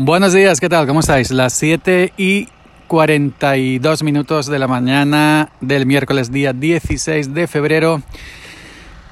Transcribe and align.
Buenos 0.00 0.32
días, 0.32 0.60
¿qué 0.60 0.68
tal? 0.68 0.86
¿Cómo 0.86 1.00
estáis? 1.00 1.32
Las 1.32 1.54
7 1.54 2.12
y 2.16 2.46
42 2.86 4.04
minutos 4.04 4.46
de 4.46 4.60
la 4.60 4.68
mañana 4.68 5.50
del 5.60 5.86
miércoles 5.86 6.30
día 6.30 6.52
16 6.52 7.34
de 7.34 7.48
febrero. 7.48 8.00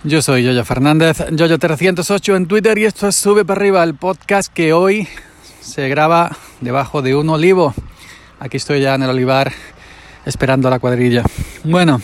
Yo 0.05 0.23
soy 0.23 0.45
Yoyo 0.45 0.65
Fernández, 0.65 1.19
Yoyo308 1.19 2.37
en 2.37 2.47
Twitter 2.47 2.79
y 2.79 2.85
esto 2.85 3.09
es 3.09 3.17
Sube 3.17 3.45
para 3.45 3.59
arriba, 3.59 3.83
el 3.83 3.97
podcast 3.97 4.53
que 4.53 4.73
hoy 4.73 5.09
se 5.61 5.89
graba 5.89 6.37
debajo 6.61 7.03
de 7.03 7.17
un 7.17 7.31
olivo. 7.31 7.75
Aquí 8.39 8.57
estoy 8.59 8.81
ya 8.81 8.95
en 8.95 9.03
el 9.03 9.11
olivar 9.11 9.51
esperando 10.25 10.69
a 10.69 10.71
la 10.71 10.79
cuadrilla. 10.79 11.25
Bueno, 11.65 12.01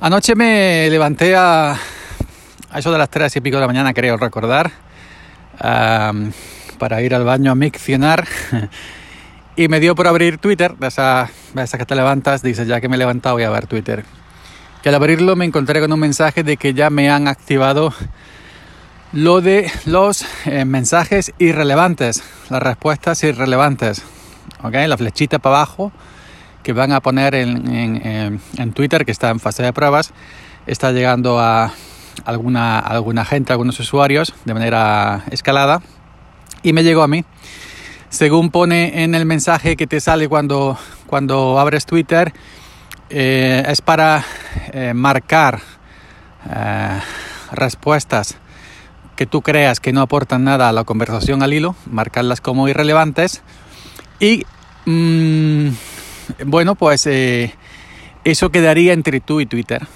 anoche 0.00 0.36
me 0.36 0.88
levanté 0.88 1.34
a, 1.34 1.76
eso 2.76 2.92
de 2.92 2.98
las 2.98 3.10
3 3.10 3.34
y 3.34 3.40
pico 3.40 3.56
de 3.56 3.62
la 3.62 3.66
mañana, 3.66 3.92
creo 3.92 4.16
recordar 4.16 4.70
para 6.74 7.02
ir 7.02 7.14
al 7.14 7.24
baño 7.24 7.52
a 7.52 7.54
miccionar 7.54 8.26
y 9.56 9.68
me 9.68 9.80
dio 9.80 9.94
por 9.94 10.08
abrir 10.08 10.38
Twitter, 10.38 10.76
de 10.76 10.88
esa, 10.88 11.28
que 11.54 11.86
te 11.86 11.94
levantas, 11.94 12.42
dices 12.42 12.66
ya 12.66 12.80
que 12.80 12.88
me 12.88 12.96
he 12.96 12.98
levantado 12.98 13.36
voy 13.36 13.44
a 13.44 13.50
ver 13.50 13.66
Twitter. 13.66 14.04
Que 14.82 14.88
al 14.88 14.96
abrirlo 14.96 15.36
me 15.36 15.44
encontré 15.44 15.80
con 15.80 15.92
un 15.92 16.00
mensaje 16.00 16.42
de 16.42 16.56
que 16.56 16.74
ya 16.74 16.90
me 16.90 17.10
han 17.10 17.28
activado 17.28 17.94
lo 19.12 19.40
de 19.40 19.70
los 19.86 20.26
eh, 20.44 20.64
mensajes 20.64 21.32
irrelevantes, 21.38 22.22
las 22.50 22.62
respuestas 22.62 23.22
irrelevantes, 23.22 24.02
¿ok? 24.62 24.74
La 24.88 24.96
flechita 24.96 25.38
para 25.38 25.56
abajo 25.56 25.92
que 26.64 26.72
van 26.72 26.92
a 26.92 27.00
poner 27.00 27.34
en, 27.34 28.40
en, 28.56 28.72
Twitter, 28.72 29.04
que 29.04 29.12
está 29.12 29.28
en 29.28 29.38
fase 29.38 29.62
de 29.62 29.72
pruebas, 29.72 30.12
está 30.66 30.92
llegando 30.92 31.38
a 31.38 31.70
alguna, 32.24 32.78
alguna 32.78 33.24
gente, 33.24 33.52
algunos 33.52 33.78
usuarios 33.78 34.34
de 34.46 34.54
manera 34.54 35.24
escalada 35.30 35.82
y 36.64 36.72
me 36.72 36.82
llegó 36.82 37.02
a 37.02 37.08
mí. 37.08 37.24
Según 38.08 38.50
pone 38.50 39.04
en 39.04 39.14
el 39.14 39.26
mensaje 39.26 39.76
que 39.76 39.86
te 39.86 40.00
sale 40.00 40.28
cuando, 40.28 40.76
cuando 41.06 41.60
abres 41.60 41.86
Twitter, 41.86 42.32
eh, 43.10 43.62
es 43.68 43.80
para 43.80 44.24
eh, 44.72 44.92
marcar 44.94 45.60
eh, 46.50 47.00
respuestas 47.52 48.38
que 49.14 49.26
tú 49.26 49.42
creas 49.42 49.78
que 49.78 49.92
no 49.92 50.00
aportan 50.00 50.42
nada 50.42 50.68
a 50.68 50.72
la 50.72 50.84
conversación 50.84 51.42
al 51.42 51.52
hilo, 51.52 51.76
marcarlas 51.86 52.40
como 52.40 52.66
irrelevantes. 52.66 53.42
Y 54.18 54.44
mm, 54.86 55.68
bueno, 56.46 56.74
pues 56.76 57.08
eso 58.24 58.50
quedaría 58.50 58.92
entre 58.92 59.20
tú 59.20 59.40
y 59.40 59.46
Twitter. 59.46 59.86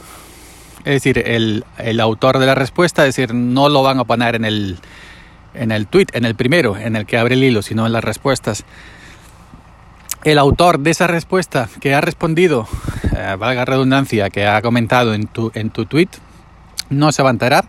Es 0.80 1.02
decir, 1.02 1.22
el, 1.24 1.64
el 1.78 2.00
autor 2.00 2.38
de 2.38 2.46
la 2.46 2.54
respuesta, 2.54 3.06
es 3.06 3.16
decir, 3.16 3.34
no 3.34 3.68
lo 3.68 3.82
van 3.82 3.98
a 3.98 4.04
poner 4.04 4.36
en 4.36 4.44
el, 4.44 4.78
en 5.58 5.72
el 5.72 5.86
tweet, 5.86 6.06
en 6.12 6.24
el 6.24 6.34
primero, 6.34 6.76
en 6.76 6.96
el 6.96 7.06
que 7.06 7.18
abre 7.18 7.34
el 7.34 7.44
hilo, 7.44 7.62
sino 7.62 7.86
en 7.86 7.92
las 7.92 8.04
respuestas. 8.04 8.64
El 10.24 10.38
autor 10.38 10.80
de 10.80 10.90
esa 10.90 11.06
respuesta 11.06 11.68
que 11.80 11.94
ha 11.94 12.00
respondido, 12.00 12.66
eh, 13.16 13.36
valga 13.38 13.64
redundancia, 13.64 14.30
que 14.30 14.46
ha 14.46 14.60
comentado 14.62 15.14
en 15.14 15.26
tu, 15.26 15.52
en 15.54 15.70
tu 15.70 15.86
tweet, 15.86 16.08
no 16.90 17.12
se 17.12 17.22
va 17.22 17.30
a 17.30 17.32
enterar 17.32 17.66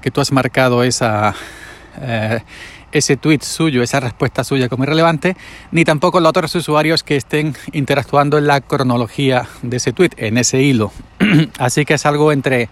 que 0.00 0.10
tú 0.10 0.20
has 0.20 0.30
marcado 0.30 0.84
esa, 0.84 1.34
eh, 2.00 2.40
ese 2.92 3.16
tweet 3.16 3.40
suyo, 3.42 3.82
esa 3.82 4.00
respuesta 4.00 4.44
suya 4.44 4.68
como 4.68 4.84
irrelevante, 4.84 5.36
ni 5.72 5.84
tampoco 5.84 6.20
los 6.20 6.30
otros 6.30 6.54
usuarios 6.54 7.02
que 7.02 7.16
estén 7.16 7.54
interactuando 7.72 8.38
en 8.38 8.46
la 8.46 8.60
cronología 8.60 9.48
de 9.62 9.76
ese 9.76 9.92
tweet, 9.92 10.10
en 10.16 10.38
ese 10.38 10.62
hilo. 10.62 10.92
Así 11.58 11.84
que 11.84 11.94
es 11.94 12.06
algo 12.06 12.32
entre 12.32 12.68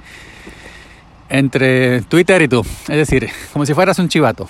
entre 1.28 2.02
Twitter 2.02 2.42
y 2.42 2.48
tú. 2.48 2.64
Es 2.88 2.96
decir, 2.96 3.28
como 3.52 3.66
si 3.66 3.74
fueras 3.74 3.98
un 3.98 4.08
chivato. 4.08 4.48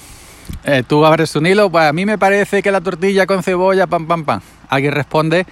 Eh, 0.65 0.83
tú 0.87 1.05
abres 1.05 1.35
un 1.37 1.47
hilo, 1.47 1.71
pues 1.71 1.87
a 1.87 1.93
mí 1.93 2.07
me 2.07 2.19
parece 2.19 2.63
que 2.63 2.71
la 2.71 2.81
tortilla 2.81 3.27
con 3.27 3.43
cebolla, 3.43 3.87
pam, 3.87 4.07
pam, 4.07 4.25
pam. 4.25 4.41
Alguien 4.69 4.93
responde 4.93 5.47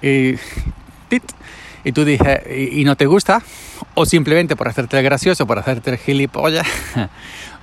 y, 0.00 0.34
y 1.84 1.92
tú 1.92 2.04
dices, 2.04 2.40
y, 2.50 2.84
no 2.84 2.96
te 2.96 3.06
gusta, 3.06 3.42
o 3.94 4.06
simplemente 4.06 4.56
por 4.56 4.68
hacerte 4.68 4.98
el 4.98 5.04
gracioso, 5.04 5.46
por 5.46 5.58
hacerte 5.58 5.90
el 5.90 5.98
gilipollas, 5.98 6.66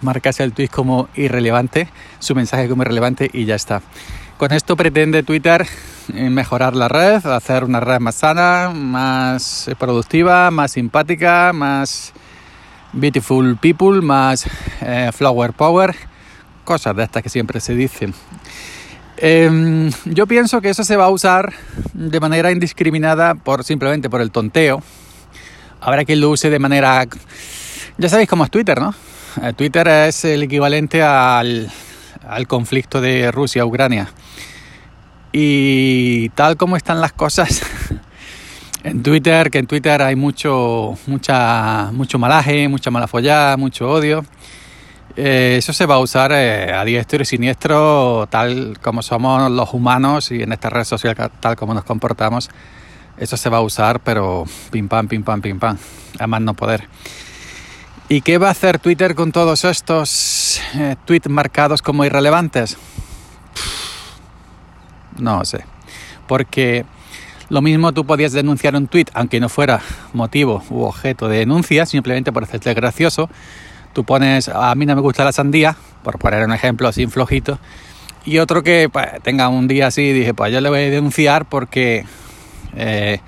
marcas 0.02 0.40
el 0.40 0.53
tweet 0.53 0.70
como 0.70 1.09
irrelevante, 1.16 1.90
su 2.20 2.36
mensaje 2.36 2.68
como 2.68 2.84
irrelevante 2.84 3.30
y 3.31 3.46
ya 3.46 3.56
está. 3.56 3.81
Con 4.38 4.53
esto 4.53 4.78
pretende 4.78 5.24
Twitter 5.24 5.68
eh, 6.14 6.30
mejorar 6.30 6.76
la 6.76 6.88
red, 6.88 7.26
hacer 7.26 7.66
una 7.66 7.81
red 7.81 8.00
más 8.00 8.16
sana, 8.16 8.72
más 8.74 9.70
productiva, 9.78 10.50
más 10.50 10.72
simpática, 10.72 11.52
más 11.53 12.14
Beautiful 12.94 13.58
People 13.58 14.02
más 14.02 14.46
eh, 14.82 15.12
Flower 15.14 15.54
Power, 15.54 15.96
cosas 16.64 16.96
de 16.96 17.04
estas 17.04 17.24
que 17.24 17.30
siempre 17.30 17.60
se 17.60 17.76
dicen. 17.76 18.14
Em, 19.18 19.92
yo 20.06 20.28
pienso 20.28 20.62
que 20.62 20.70
eso 20.70 20.84
se 20.84 20.96
va 20.96 21.06
a 21.06 21.10
usar 21.10 21.54
de 21.94 22.20
manera 22.20 22.52
indiscriminada 22.52 23.36
por 23.36 23.64
simplemente 23.64 24.10
por 24.10 24.22
el 24.22 24.32
tonteo. 24.32 24.82
Habrá 25.82 26.06
quien 26.06 26.22
lo 26.22 26.30
use 26.30 26.50
de 26.50 26.60
manera... 26.60 27.06
Ya 27.98 28.10
sabéis 28.10 28.30
cómo 28.30 28.46
es 28.46 28.52
Twitter, 28.52 28.80
¿no? 28.80 28.94
Eh, 29.42 29.54
Twitter 29.54 29.88
es 29.88 30.26
el 30.26 30.44
equivalente 30.44 31.04
al, 31.04 31.70
al 32.28 32.48
conflicto 32.48 33.02
de 33.02 33.32
Rusia-Ucrania. 33.32 34.10
Y 35.32 36.30
tal 36.30 36.58
como 36.58 36.78
están 36.78 37.02
las 37.02 37.14
cosas, 37.14 37.62
en 38.84 39.03
Twitter, 39.03 39.51
que 39.51 39.59
en 39.59 39.67
Twitter 39.67 40.01
hay 40.01 40.16
mucho, 40.16 40.97
mucha, 41.07 41.91
mucho 41.91 42.17
malaje, 42.17 42.67
mucha 42.67 42.91
mala 42.91 43.07
follada, 43.07 43.57
mucho 43.57 43.90
odio. 43.90 44.25
Eh, 45.16 45.56
eso 45.57 45.73
se 45.73 45.85
va 45.85 45.95
a 45.95 46.00
usar 46.00 46.31
eh, 46.34 46.72
a 46.72 46.85
diestro 46.85 47.22
y 47.22 47.25
siniestro, 47.25 48.28
tal 48.29 48.78
como 48.81 49.01
somos 49.01 49.51
los 49.51 49.73
humanos 49.73 50.31
y 50.31 50.44
en 50.44 50.53
esta 50.53 50.69
red 50.69 50.85
social 50.85 51.16
tal 51.40 51.56
como 51.56 51.73
nos 51.73 51.84
comportamos. 51.84 52.50
Eso 53.17 53.35
se 53.35 53.50
va 53.50 53.57
a 53.57 53.62
usar, 53.62 54.00
pero 54.00 54.45
pim 54.72 54.88
pam, 54.88 55.07
pim 55.07 55.23
pam, 55.23 55.41
pim 55.41 55.59
pam, 55.59 55.78
a 56.17 56.28
más 56.28 56.41
no 56.41 56.53
poder. 56.53 56.88
¿Y 58.07 58.22
qué 58.22 58.38
va 58.38 58.47
a 58.47 58.51
hacer 58.51 58.79
Twitter 58.79 59.13
con 59.13 59.31
todos 59.31 59.66
estos 59.66 60.61
eh, 60.75 60.96
tweets 61.06 61.29
marcados 61.29 61.81
como 61.81 62.06
irrelevantes? 62.06 62.78
No 65.17 65.44
sé. 65.44 65.66
Porque 66.28 66.85
lo 67.50 67.62
mismo 67.62 67.92
tú 67.94 68.06
podías 68.06 68.32
denunciar 68.32 68.76
un 68.76 68.88
tweet, 68.88 69.06
aunque 69.14 69.40
no 69.40 69.50
fuera 69.50 69.82
motivo 70.14 70.64
u 70.70 70.84
objeto 70.84 71.28
de 71.28 71.40
denuncia, 71.40 71.86
simplemente 71.86 72.32
por 72.32 72.44
hacerte 72.44 72.74
gracioso. 72.74 73.30
Tú 73.94 74.04
pones, 74.04 74.50
a 74.50 74.74
mí 74.76 74.86
no 74.86 74.96
me 74.96 75.02
gusta 75.02 75.24
la 75.24 75.32
sandía, 75.32 75.76
por 76.04 76.20
poner 76.20 76.46
un 76.46 76.54
ejemplo 76.54 76.88
así 76.88 77.08
flojito, 77.08 77.59
y 78.26 78.38
otro 78.38 78.62
que 78.64 78.90
pues, 78.90 79.08
tenga 79.24 79.48
un 79.50 79.68
día 79.68 79.88
así, 79.88 80.14
dije, 80.14 80.34
pues 80.34 80.54
yo 80.54 80.62
le 80.62 80.70
voy 80.70 80.80
a 80.80 80.90
denunciar 80.90 81.46
porque 81.50 82.06
eh, 82.76 83.20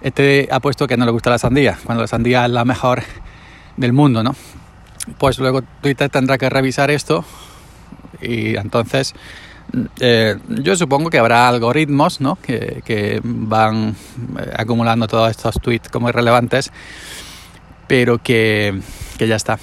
este 0.00 0.48
ha 0.50 0.60
puesto 0.60 0.86
que 0.86 0.96
no 0.96 1.04
le 1.04 1.10
gusta 1.10 1.30
la 1.30 1.38
sandía, 1.38 1.78
cuando 1.84 2.02
la 2.02 2.08
sandía 2.08 2.46
es 2.46 2.50
la 2.50 2.64
mejor 2.64 3.02
del 3.76 3.92
mundo, 3.92 4.22
¿no? 4.22 4.34
Pues 5.18 5.38
luego 5.38 5.62
Twitter 5.82 6.08
tendrá 6.08 6.38
que 6.38 6.48
revisar 6.48 6.90
esto 6.90 7.24
y 8.20 8.56
entonces 8.56 9.14
eh, 10.00 10.36
yo 10.48 10.76
supongo 10.76 11.10
que 11.10 11.18
habrá 11.18 11.48
algoritmos 11.48 12.20
¿no? 12.20 12.36
que, 12.36 13.20
van 13.22 13.96
eh, 14.38 14.52
acumulando 14.56 15.06
todos 15.06 15.30
estos 15.30 15.56
tweets 15.60 15.88
como 15.88 16.08
irrelevantes, 16.08 16.72
pero 17.86 18.18
que, 18.18 18.80
ya 19.18 19.36
está. 19.36 19.58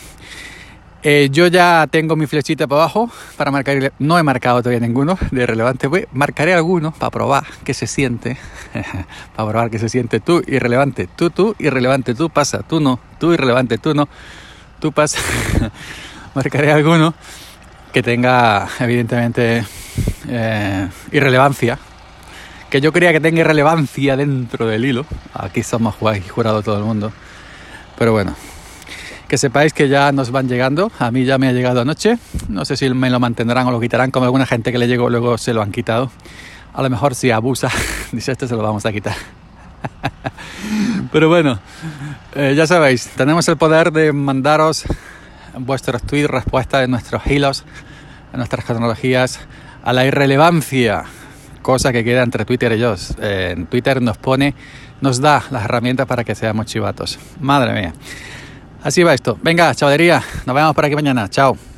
Eh, 1.05 1.27
yo 1.31 1.47
ya 1.47 1.85
tengo 1.91 2.15
mi 2.15 2.27
flechita 2.27 2.65
para 2.65 2.83
abajo 2.83 3.11
para 3.35 3.51
marcar. 3.51 3.91
No 3.99 4.17
he 4.17 4.23
marcado 4.23 4.61
todavía 4.61 4.79
ninguno 4.79 5.17
de 5.31 5.45
relevante. 5.45 5.87
Voy, 5.87 6.07
marcaré 6.13 6.53
alguno 6.53 6.93
para 6.93 7.09
probar 7.09 7.43
qué 7.65 7.73
se 7.73 7.87
siente. 7.87 8.37
para 9.35 9.49
probar 9.49 9.69
qué 9.69 9.79
se 9.79 9.89
siente. 9.89 10.21
Tú 10.21 10.41
irrelevante, 10.47 11.09
tú, 11.13 11.29
tú 11.29 11.55
irrelevante, 11.59 12.15
tú 12.15 12.29
pasa, 12.29 12.59
tú 12.63 12.79
no, 12.79 12.99
tú 13.19 13.33
irrelevante, 13.33 13.77
tú 13.77 13.93
no, 13.93 14.07
tú 14.79 14.93
pasa. 14.93 15.19
marcaré 16.35 16.71
alguno 16.71 17.13
que 17.91 18.01
tenga, 18.01 18.67
evidentemente, 18.79 19.65
eh, 20.27 20.87
irrelevancia, 21.11 21.77
que 22.69 22.81
yo 22.81 22.91
creía 22.91 23.11
que 23.11 23.19
tenga 23.19 23.41
irrelevancia 23.41 24.17
dentro 24.17 24.67
del 24.67 24.85
hilo. 24.85 25.05
Aquí 25.33 25.63
somos 25.63 25.95
jurado 25.95 26.63
todo 26.63 26.77
el 26.77 26.83
mundo. 26.83 27.11
Pero 27.97 28.11
bueno, 28.13 28.35
que 29.27 29.37
sepáis 29.37 29.73
que 29.73 29.89
ya 29.89 30.11
nos 30.11 30.31
van 30.31 30.47
llegando. 30.47 30.91
A 30.99 31.11
mí 31.11 31.25
ya 31.25 31.37
me 31.37 31.47
ha 31.47 31.51
llegado 31.51 31.81
anoche. 31.81 32.17
No 32.49 32.65
sé 32.65 32.77
si 32.77 32.89
me 32.89 33.09
lo 33.09 33.19
mantendrán 33.19 33.67
o 33.67 33.71
lo 33.71 33.79
quitarán, 33.79 34.11
como 34.11 34.25
alguna 34.25 34.45
gente 34.45 34.71
que 34.71 34.77
le 34.77 34.87
llegó 34.87 35.09
luego 35.09 35.37
se 35.37 35.53
lo 35.53 35.61
han 35.61 35.71
quitado. 35.71 36.11
A 36.73 36.81
lo 36.81 36.89
mejor 36.89 37.13
si 37.15 37.31
abusa, 37.31 37.69
dice 38.11 38.31
este 38.31 38.47
se 38.47 38.55
lo 38.55 38.63
vamos 38.63 38.85
a 38.85 38.91
quitar. 38.91 39.15
Pero 41.11 41.29
bueno, 41.29 41.59
eh, 42.35 42.53
ya 42.55 42.65
sabéis, 42.65 43.09
tenemos 43.15 43.47
el 43.47 43.57
poder 43.57 43.91
de 43.91 44.11
mandaros 44.13 44.85
vuestros 45.59 46.01
tweets, 46.01 46.29
respuestas 46.29 46.81
de 46.81 46.87
nuestros 46.87 47.25
hilos, 47.27 47.63
de 48.31 48.37
nuestras 48.37 48.65
tecnologías 48.65 49.39
a 49.83 49.93
la 49.93 50.05
irrelevancia, 50.05 51.03
cosa 51.61 51.91
que 51.91 52.03
queda 52.03 52.23
entre 52.23 52.45
Twitter 52.45 52.71
y 52.73 52.79
yo. 52.79 52.95
en 53.19 53.65
Twitter 53.67 54.01
nos 54.01 54.17
pone, 54.17 54.53
nos 55.01 55.19
da 55.19 55.43
las 55.51 55.65
herramientas 55.65 56.07
para 56.07 56.23
que 56.23 56.35
seamos 56.35 56.65
chivatos. 56.65 57.19
Madre 57.39 57.73
mía. 57.73 57.93
Así 58.83 59.03
va 59.03 59.13
esto. 59.13 59.37
Venga, 59.41 59.73
chavalería. 59.75 60.21
Nos 60.45 60.55
vemos 60.55 60.73
por 60.73 60.85
aquí 60.85 60.95
mañana. 60.95 61.29
Chao. 61.29 61.72